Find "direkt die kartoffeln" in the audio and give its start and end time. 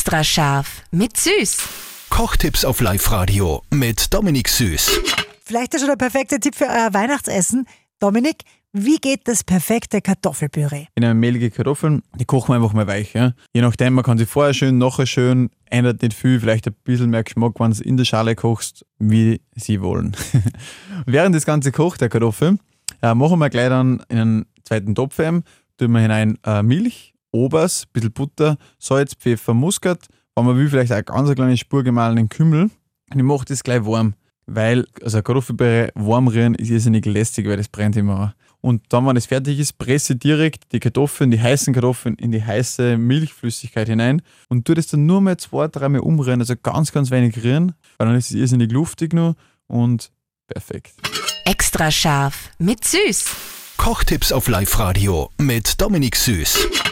40.16-41.30